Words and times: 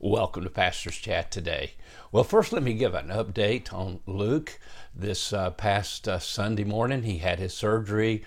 Welcome 0.00 0.42
to 0.42 0.50
Pastor's 0.50 0.96
Chat 0.96 1.30
today. 1.30 1.74
Well, 2.10 2.24
first, 2.24 2.52
let 2.52 2.64
me 2.64 2.74
give 2.74 2.94
an 2.94 3.08
update 3.08 3.72
on 3.72 4.00
Luke. 4.06 4.58
This 4.92 5.32
uh, 5.32 5.50
past 5.50 6.08
uh, 6.08 6.18
Sunday 6.18 6.64
morning, 6.64 7.04
he 7.04 7.18
had 7.18 7.38
his 7.38 7.54
surgery, 7.54 8.24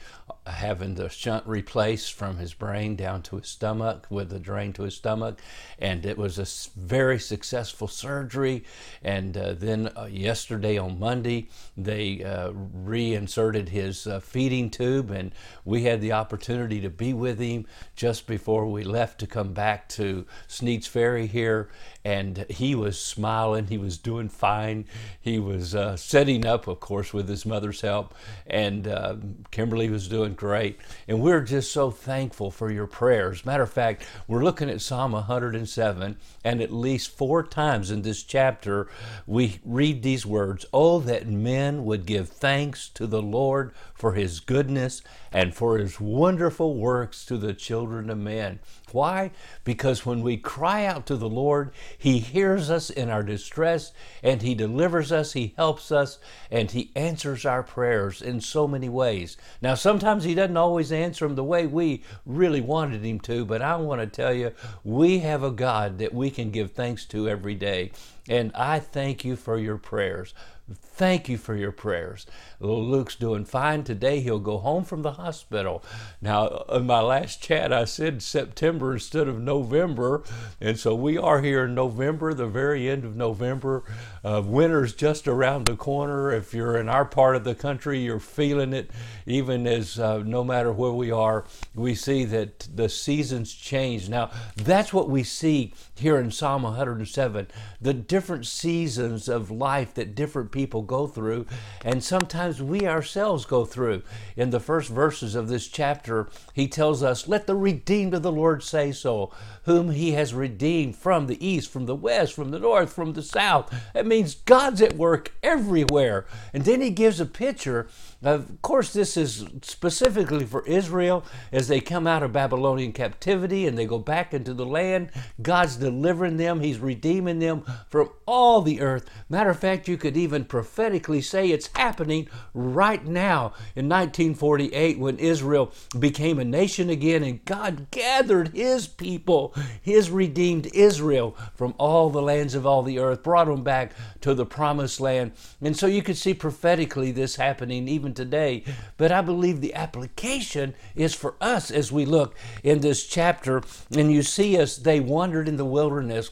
having 0.50 0.96
the 0.96 1.10
shunt 1.10 1.46
replaced 1.48 2.14
from 2.14 2.38
his 2.38 2.54
brain 2.54 2.96
down 2.96 3.22
to 3.24 3.38
his 3.38 3.48
stomach 3.48 4.08
with 4.10 4.30
the 4.30 4.40
drain 4.40 4.74
to 4.74 4.84
his 4.84 4.96
stomach. 4.96 5.40
And 5.80 6.06
it 6.06 6.18
was 6.18 6.38
a 6.38 6.80
very 6.80 7.20
successful 7.20 7.88
surgery. 7.88 8.64
And 9.02 9.36
uh, 9.36 9.54
then 9.54 9.90
uh, 9.98 10.06
yesterday 10.06 10.78
on 10.78 11.00
Monday, 11.00 11.50
they 11.76 12.24
uh, 12.24 12.52
reinserted 12.54 13.70
his 13.70 14.08
feeding 14.22 14.70
tube, 14.70 15.12
and 15.12 15.32
we 15.66 15.84
had 15.84 16.02
the 16.02 16.14
opportunity 16.14 16.80
to 16.82 16.90
be 16.90 17.14
with 17.14 17.40
him 17.40 17.66
just 17.96 18.28
before 18.28 18.68
we 18.68 18.84
left 18.84 19.20
to 19.20 19.28
come 19.28 19.54
back 19.54 19.90
to 19.90 20.26
Sneads 20.48 20.88
Ferry 20.88 21.28
here. 21.28 21.70
And 22.06 22.46
he 22.50 22.74
was 22.74 23.02
smiling, 23.02 23.68
he 23.68 23.78
was 23.78 23.98
doing 23.98 24.30
fine, 24.30 24.86
he 25.20 25.40
was 25.40 25.76
setting 26.00 26.46
up 26.46 26.68
of 26.68 26.80
course, 26.80 27.14
with 27.14 27.28
his 27.30 27.46
mother's 27.46 27.82
help. 27.82 28.14
And 28.46 28.88
uh, 28.88 29.16
Kimberly 29.52 29.90
was 29.90 30.08
doing 30.08 30.36
great. 30.38 30.80
And 31.08 31.22
we're 31.22 31.42
just 31.42 31.72
so 31.72 31.92
thankful 31.92 32.52
for 32.52 32.72
your 32.72 32.88
prayers. 32.88 33.46
Matter 33.46 33.64
of 33.64 33.72
fact, 33.72 34.06
we're 34.28 34.44
looking 34.44 34.70
at 34.70 34.82
Psalm 34.82 35.12
107, 35.12 36.18
and 36.44 36.62
at 36.62 36.72
least 36.72 37.18
four 37.18 37.44
times 37.44 37.92
in 37.92 38.04
this 38.04 38.24
chapter, 38.24 38.88
we 39.26 39.60
read 39.66 40.04
these 40.04 40.26
words 40.26 40.66
Oh, 40.72 41.00
that 41.00 41.28
men 41.28 41.84
would 41.84 42.06
give 42.06 42.30
thanks 42.30 42.88
to 42.90 43.08
the 43.08 43.22
Lord 43.22 43.74
for 43.94 44.14
his 44.14 44.40
goodness 44.40 45.02
and 45.32 45.54
for 45.54 45.78
his 45.78 46.00
wonderful 46.00 46.76
works 46.76 47.26
to 47.26 47.38
the 47.38 47.54
children 47.54 48.10
of 48.10 48.18
men. 48.18 48.60
Why? 48.92 49.32
Because 49.64 50.06
when 50.06 50.22
we 50.22 50.38
cry 50.38 50.86
out 50.86 51.06
to 51.08 51.18
the 51.18 51.30
Lord, 51.30 51.72
He 51.98 52.20
hears 52.20 52.70
us 52.70 52.90
in 52.90 53.10
our 53.10 53.24
distress 53.24 53.92
and 54.24 54.42
He 54.42 54.56
delivers 54.56 55.12
us, 55.12 55.34
He 55.34 55.54
helps 55.58 55.92
us, 55.92 56.20
and 56.50 56.72
He 56.72 56.92
answers 56.96 57.46
our 57.46 57.64
prayers 57.64 58.22
in 58.22 58.42
so 58.42 58.68
many 58.68 58.90
ways. 58.90 59.38
Now, 59.62 59.76
sometimes 59.76 60.24
He 60.24 60.36
doesn't 60.36 60.58
always 60.58 60.92
answer 60.92 61.28
them 61.28 61.36
the 61.36 61.44
way 61.44 61.68
we 61.68 62.04
really 62.26 62.62
wanted 62.62 63.04
Him 63.04 63.20
to, 63.22 63.46
but 63.46 63.62
I 63.62 63.76
want 63.76 64.02
to 64.02 64.08
tell 64.08 64.34
you, 64.34 64.54
we 64.84 65.20
have 65.20 65.44
a 65.44 65.52
God 65.52 65.98
that 66.00 66.14
we 66.14 66.30
can 66.30 66.52
give 66.52 66.72
thanks 66.72 67.06
to 67.06 67.28
every 67.28 67.56
day. 67.56 67.92
And 68.30 68.52
I 68.56 68.80
thank 68.80 69.24
you 69.24 69.36
for 69.36 69.58
your 69.58 69.78
prayers. 69.78 70.34
Thank 70.70 71.30
you 71.30 71.38
for 71.38 71.56
your 71.56 71.72
prayers. 71.72 72.26
Luke's 72.60 73.16
doing 73.16 73.46
fine 73.46 73.86
today. 73.86 74.20
He'll 74.20 74.40
go 74.40 74.58
home 74.58 74.84
from 74.84 75.02
the 75.02 75.14
hospital. 75.14 75.82
Now, 76.22 76.66
in 76.70 76.86
my 76.86 77.00
last 77.00 77.42
chat, 77.42 77.72
I 77.72 77.86
said 77.86 78.22
September 78.22 78.94
instead 78.94 79.30
of 79.30 79.40
November. 79.40 80.24
And 80.60 80.78
so 80.78 80.94
we 80.94 81.18
are 81.18 81.42
here 81.42 81.66
in 81.66 81.76
November, 81.76 82.34
the 82.34 82.48
very 82.48 82.90
end 82.90 83.06
of 83.06 83.16
November. 83.16 83.84
Uh, 84.26 84.42
winter's 84.44 84.94
just 84.94 85.26
around 85.26 85.68
the 85.68 85.78
corner. 85.78 86.34
If 86.34 86.54
you're 86.54 86.78
in 86.78 86.90
our 86.90 87.06
part 87.06 87.38
of 87.38 87.46
the 87.46 87.56
country, 87.56 88.00
you're 88.00 88.20
feeling 88.20 88.74
it. 88.74 88.92
Even 89.26 89.66
as 89.68 89.98
uh, 89.98 90.24
no 90.26 90.44
matter 90.44 90.74
where 90.74 90.92
we 90.92 91.12
are, 91.12 91.46
we 91.76 91.96
see 91.96 92.26
that 92.26 92.68
the 92.76 92.90
seasons 92.90 93.54
change. 93.54 94.10
Now, 94.10 94.32
that's 94.58 94.92
what 94.92 95.10
we 95.10 95.24
see 95.24 95.74
here 95.96 96.18
in 96.18 96.32
Psalm 96.32 96.64
107 96.64 97.48
the 97.80 97.94
different 98.18 98.48
seasons 98.48 99.30
of 99.30 99.52
life 99.52 99.94
that 99.94 100.16
different 100.16 100.52
people 100.52 100.82
go 100.82 101.06
through, 101.06 101.46
and 101.86 102.04
sometimes 102.04 102.60
we 102.60 102.84
ourselves 102.88 103.46
go 103.46 103.64
through. 103.64 104.02
In 104.36 104.50
the 104.50 104.60
first 104.60 104.90
verses 104.90 105.36
of 105.36 105.50
this 105.50 105.68
chapter, 105.68 106.28
he 106.52 106.68
tells 106.68 107.04
us, 107.04 107.28
Let 107.28 107.46
the 107.46 107.54
redeemed 107.54 108.16
of 108.16 108.24
the 108.24 108.32
Lord 108.32 108.64
say 108.64 108.92
so, 108.92 109.30
whom 109.66 109.92
he 109.92 110.14
has 110.14 110.34
redeemed 110.34 110.96
from 110.96 111.28
the 111.28 111.48
east, 111.48 111.70
from 111.70 111.86
the 111.86 111.94
west, 111.94 112.34
from 112.34 112.50
the 112.50 112.58
north, 112.58 112.92
from 112.92 113.14
the 113.14 113.22
south. 113.22 113.72
It 113.94 114.08
means 114.08 114.34
God's 114.34 114.82
at 114.82 114.96
work 114.96 115.36
everywhere. 115.44 116.26
And 116.54 116.66
then 116.66 116.82
he 116.82 116.90
gives 116.90 117.20
a 117.20 117.26
picture. 117.28 117.88
Of 118.24 118.64
course, 118.64 118.94
this 118.94 119.16
is 119.16 119.46
specifically 119.62 120.44
for 120.44 120.66
Israel 120.66 121.24
as 121.52 121.68
they 121.68 121.80
come 121.80 122.08
out 122.08 122.24
of 122.24 122.34
Babylonian 122.34 122.92
captivity 122.92 123.68
and 123.68 123.78
they 123.78 123.86
go 123.86 124.00
back 124.00 124.34
into 124.34 124.56
the 124.56 124.66
land. 124.66 125.12
God's 125.40 125.76
delivering 125.76 126.38
them, 126.38 126.60
He's 126.60 126.80
redeeming 126.80 127.38
them 127.38 127.64
from 127.88 128.10
all 128.26 128.64
the 128.64 128.82
earth. 128.82 129.08
Matter 129.30 129.52
of 129.52 129.60
fact, 129.60 129.88
you 129.88 129.98
could 129.98 130.18
even 130.18 130.46
prophetically 130.46 131.22
say 131.22 131.52
it's 131.52 131.70
happening 131.76 132.28
right 132.56 133.06
now 133.06 133.54
in 133.76 133.88
1948 133.88 134.98
when 134.98 135.20
Israel 135.20 135.72
became 136.00 136.40
a 136.40 136.46
nation 136.46 136.90
again 136.90 137.22
and 137.22 137.46
God 137.46 137.92
gathered 137.92 138.50
His 138.50 138.88
people, 138.88 139.54
His 139.80 140.10
redeemed 140.10 140.68
Israel 140.74 141.38
from 141.54 141.76
all 141.78 142.10
the 142.10 142.24
lands 142.24 142.56
of 142.56 142.66
all 142.66 142.82
the 142.82 142.98
earth, 142.98 143.22
brought 143.22 143.46
them 143.46 143.64
back 143.64 143.94
to 144.22 144.34
the 144.34 144.46
promised 144.46 145.00
land. 145.00 145.34
And 145.62 145.78
so 145.78 145.86
you 145.86 146.02
could 146.02 146.18
see 146.18 146.34
prophetically 146.34 147.12
this 147.12 147.36
happening 147.36 147.88
even 147.88 148.07
today. 148.14 148.64
But 148.98 149.12
I 149.12 149.22
believe 149.22 149.62
the 149.62 149.74
application 149.74 150.76
is 150.96 151.14
for 151.14 151.36
us 151.42 151.72
as 151.72 151.92
we 151.92 152.06
look 152.06 152.36
in 152.64 152.80
this 152.80 153.06
chapter 153.06 153.64
and 153.96 154.12
you 154.12 154.24
see 154.24 154.58
us, 154.60 154.78
they 154.78 155.00
wandered 155.00 155.48
in 155.48 155.58
the 155.58 155.66
wilderness 155.66 156.32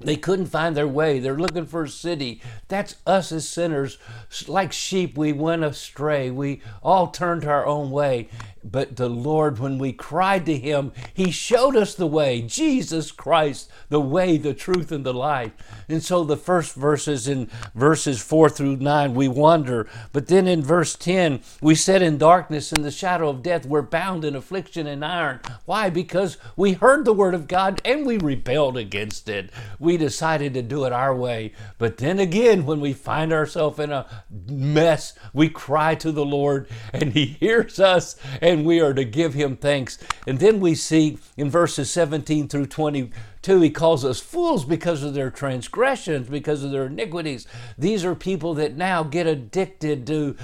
they 0.00 0.16
couldn't 0.16 0.46
find 0.46 0.76
their 0.76 0.88
way. 0.88 1.18
They're 1.18 1.38
looking 1.38 1.66
for 1.66 1.84
a 1.84 1.88
city. 1.88 2.40
That's 2.68 2.96
us 3.06 3.32
as 3.32 3.48
sinners. 3.48 3.98
Like 4.46 4.72
sheep, 4.72 5.16
we 5.16 5.32
went 5.32 5.64
astray. 5.64 6.30
We 6.30 6.62
all 6.82 7.08
turned 7.08 7.44
our 7.44 7.66
own 7.66 7.90
way. 7.90 8.28
But 8.62 8.96
the 8.96 9.08
Lord, 9.08 9.58
when 9.58 9.78
we 9.78 9.92
cried 9.92 10.44
to 10.46 10.56
Him, 10.56 10.92
He 11.14 11.30
showed 11.30 11.76
us 11.76 11.94
the 11.94 12.06
way. 12.06 12.42
Jesus 12.42 13.10
Christ, 13.10 13.70
the 13.88 14.00
way, 14.00 14.36
the 14.36 14.52
truth, 14.52 14.92
and 14.92 15.04
the 15.04 15.14
life. 15.14 15.52
And 15.88 16.02
so 16.02 16.24
the 16.24 16.36
first 16.36 16.74
verses 16.74 17.26
in 17.26 17.48
verses 17.74 18.22
4 18.22 18.50
through 18.50 18.76
9, 18.76 19.14
we 19.14 19.28
wonder. 19.28 19.88
But 20.12 20.26
then 20.26 20.46
in 20.46 20.62
verse 20.62 20.94
10, 20.94 21.40
we 21.62 21.74
said, 21.74 22.02
In 22.02 22.18
darkness, 22.18 22.72
in 22.72 22.82
the 22.82 22.90
shadow 22.90 23.30
of 23.30 23.42
death, 23.42 23.64
we're 23.64 23.82
bound 23.82 24.24
in 24.24 24.36
affliction 24.36 24.86
and 24.86 25.04
iron. 25.04 25.40
Why? 25.64 25.88
Because 25.88 26.36
we 26.54 26.74
heard 26.74 27.04
the 27.04 27.14
word 27.14 27.34
of 27.34 27.48
God 27.48 27.80
and 27.84 28.04
we 28.04 28.18
rebelled 28.18 28.76
against 28.76 29.28
it. 29.28 29.50
We 29.78 29.89
decided 29.96 30.54
to 30.54 30.62
do 30.62 30.84
it 30.84 30.92
our 30.92 31.14
way. 31.14 31.52
But 31.78 31.98
then 31.98 32.18
again, 32.18 32.66
when 32.66 32.80
we 32.80 32.92
find 32.92 33.32
ourselves 33.32 33.78
in 33.78 33.90
a 33.90 34.06
mess, 34.48 35.14
we 35.32 35.48
cry 35.48 35.94
to 35.96 36.12
the 36.12 36.24
Lord 36.24 36.68
and 36.92 37.12
He 37.12 37.26
hears 37.26 37.78
us 37.80 38.16
and 38.40 38.64
we 38.64 38.80
are 38.80 38.94
to 38.94 39.04
give 39.04 39.34
him 39.34 39.56
thanks. 39.56 39.98
And 40.26 40.38
then 40.38 40.60
we 40.60 40.74
see 40.74 41.18
in 41.36 41.50
verses 41.50 41.90
17 41.90 42.48
through 42.48 42.66
22, 42.66 43.60
he 43.60 43.70
calls 43.70 44.04
us 44.04 44.20
fools 44.20 44.64
because 44.64 45.02
of 45.02 45.14
their 45.14 45.30
transgressions, 45.30 46.28
because 46.28 46.62
of 46.62 46.70
their 46.70 46.86
iniquities. 46.86 47.46
These 47.78 48.04
are 48.04 48.14
people 48.14 48.54
that 48.54 48.76
now 48.76 49.02
get 49.02 49.26
addicted 49.26 50.06
to 50.08 50.36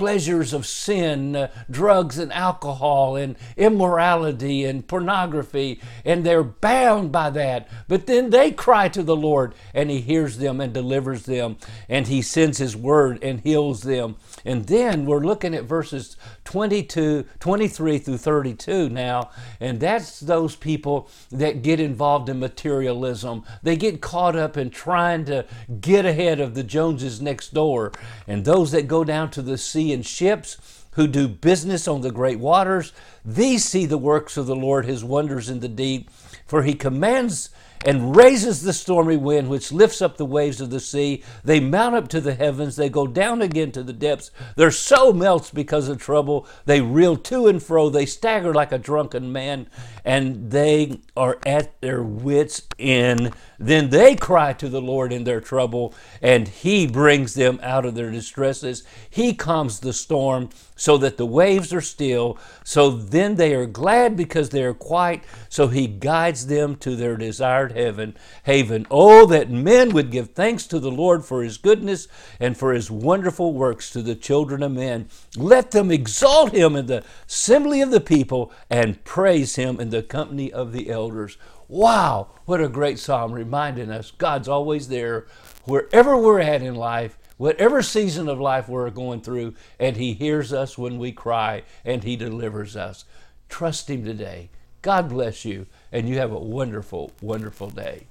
pleasures 0.00 0.54
of 0.54 0.64
sin, 0.64 1.36
uh, 1.36 1.50
drugs 1.70 2.16
and 2.16 2.32
alcohol 2.32 3.16
and 3.16 3.36
immorality 3.58 4.64
and 4.64 4.88
pornography, 4.88 5.78
and 6.06 6.24
they're 6.24 6.42
bound 6.42 7.12
by 7.12 7.28
that. 7.28 7.68
But 7.86 8.06
then 8.06 8.30
they 8.30 8.50
cry 8.50 8.88
to 8.88 9.02
the 9.02 9.14
Lord, 9.14 9.54
and 9.74 9.90
He 9.90 10.00
hears 10.00 10.38
them 10.38 10.58
and 10.58 10.72
delivers 10.72 11.24
them, 11.24 11.58
and 11.86 12.06
He 12.06 12.22
sends 12.22 12.56
His 12.56 12.74
word 12.74 13.22
and 13.22 13.40
heals 13.40 13.82
them. 13.82 14.16
And 14.42 14.64
then 14.64 15.04
we're 15.04 15.20
looking 15.20 15.54
at 15.54 15.64
verses 15.64 16.16
22, 16.44 17.26
23 17.38 17.98
through 17.98 18.16
32 18.16 18.88
now, 18.88 19.28
and 19.60 19.80
that's 19.80 20.20
those 20.20 20.56
people 20.56 21.10
that 21.30 21.60
get 21.60 21.78
involved 21.78 22.30
in 22.30 22.40
materialism. 22.40 23.44
They 23.62 23.76
get 23.76 24.00
caught 24.00 24.34
up 24.34 24.56
in 24.56 24.70
trying 24.70 25.26
to 25.26 25.44
get 25.78 26.06
ahead 26.06 26.40
of 26.40 26.54
the 26.54 26.64
Joneses 26.64 27.20
next 27.20 27.52
door, 27.52 27.92
and 28.26 28.46
those 28.46 28.70
that 28.70 28.88
go 28.88 29.04
down 29.04 29.30
to 29.32 29.42
the 29.42 29.58
sea 29.58 29.89
and 29.92 30.04
ships, 30.04 30.56
who 30.92 31.06
do 31.06 31.28
business 31.28 31.86
on 31.86 32.00
the 32.00 32.10
great 32.10 32.38
waters. 32.38 32.92
These 33.24 33.64
see 33.64 33.86
the 33.86 33.98
works 33.98 34.36
of 34.36 34.46
the 34.46 34.56
Lord, 34.56 34.86
his 34.86 35.04
wonders 35.04 35.48
in 35.48 35.60
the 35.60 35.68
deep. 35.68 36.10
For 36.46 36.62
he 36.62 36.74
commands 36.74 37.50
and 37.86 38.14
raises 38.14 38.62
the 38.62 38.72
stormy 38.72 39.16
wind, 39.16 39.48
which 39.48 39.72
lifts 39.72 40.02
up 40.02 40.16
the 40.16 40.24
waves 40.24 40.60
of 40.60 40.70
the 40.70 40.80
sea. 40.80 41.22
They 41.44 41.60
mount 41.60 41.94
up 41.94 42.08
to 42.08 42.20
the 42.20 42.34
heavens, 42.34 42.76
they 42.76 42.88
go 42.88 43.06
down 43.06 43.40
again 43.40 43.72
to 43.72 43.82
the 43.82 43.92
depths. 43.92 44.30
Their 44.56 44.70
soul 44.70 45.12
melts 45.12 45.50
because 45.50 45.88
of 45.88 45.98
trouble. 45.98 46.46
They 46.66 46.80
reel 46.80 47.16
to 47.16 47.46
and 47.46 47.62
fro, 47.62 47.88
they 47.88 48.06
stagger 48.06 48.52
like 48.52 48.72
a 48.72 48.78
drunken 48.78 49.32
man, 49.32 49.66
and 50.04 50.50
they 50.50 51.00
are 51.16 51.38
at 51.46 51.80
their 51.80 52.02
wits' 52.02 52.62
end. 52.78 53.32
Then 53.58 53.90
they 53.90 54.16
cry 54.16 54.52
to 54.54 54.68
the 54.68 54.80
Lord 54.80 55.12
in 55.12 55.24
their 55.24 55.40
trouble, 55.40 55.94
and 56.20 56.48
He 56.48 56.86
brings 56.86 57.34
them 57.34 57.60
out 57.62 57.84
of 57.84 57.94
their 57.94 58.10
distresses. 58.10 58.82
He 59.08 59.34
calms 59.34 59.80
the 59.80 59.92
storm 59.92 60.50
so 60.76 60.96
that 60.96 61.18
the 61.18 61.26
waves 61.26 61.72
are 61.74 61.82
still. 61.82 62.38
So 62.64 62.90
then 62.90 63.36
they 63.36 63.54
are 63.54 63.66
glad 63.66 64.16
because 64.16 64.48
they 64.50 64.64
are 64.64 64.74
quiet. 64.74 65.22
So 65.48 65.68
He 65.68 65.86
guides 65.86 66.46
them 66.46 66.76
to 66.76 66.96
their 66.96 67.16
desired 67.16 67.69
third 67.70 67.76
heaven, 67.76 68.16
haven. 68.44 68.86
Oh, 68.90 69.26
that 69.26 69.50
men 69.50 69.90
would 69.90 70.10
give 70.10 70.30
thanks 70.30 70.66
to 70.68 70.78
the 70.78 70.90
Lord 70.90 71.24
for 71.24 71.42
his 71.42 71.58
goodness 71.58 72.08
and 72.38 72.56
for 72.56 72.72
his 72.72 72.90
wonderful 72.90 73.52
works 73.52 73.90
to 73.90 74.02
the 74.02 74.14
children 74.14 74.62
of 74.62 74.72
men. 74.72 75.08
Let 75.36 75.70
them 75.70 75.90
exalt 75.90 76.52
him 76.52 76.76
in 76.76 76.86
the 76.86 77.04
assembly 77.26 77.80
of 77.80 77.90
the 77.90 78.00
people 78.00 78.52
and 78.68 79.02
praise 79.04 79.56
him 79.56 79.80
in 79.80 79.90
the 79.90 80.02
company 80.02 80.52
of 80.52 80.72
the 80.72 80.90
elders. 80.90 81.38
Wow, 81.68 82.28
what 82.46 82.60
a 82.60 82.68
great 82.68 82.98
psalm 82.98 83.32
reminding 83.32 83.90
us 83.90 84.10
God's 84.10 84.48
always 84.48 84.88
there 84.88 85.26
wherever 85.64 86.16
we're 86.16 86.40
at 86.40 86.62
in 86.62 86.74
life 86.74 87.16
whatever 87.36 87.80
season 87.80 88.28
of 88.28 88.38
life 88.38 88.68
we're 88.68 88.90
going 88.90 89.18
through, 89.22 89.54
and 89.78 89.96
He 89.96 90.12
hears 90.12 90.52
us 90.52 90.76
when 90.76 90.98
we 90.98 91.10
cry 91.10 91.62
and 91.86 92.04
He 92.04 92.14
delivers 92.14 92.76
us. 92.76 93.06
Trust 93.48 93.88
Him 93.88 94.04
today. 94.04 94.50
God 94.82 95.08
bless 95.08 95.44
you, 95.44 95.66
and 95.92 96.08
you 96.08 96.18
have 96.18 96.32
a 96.32 96.38
wonderful, 96.38 97.12
wonderful 97.20 97.70
day. 97.70 98.06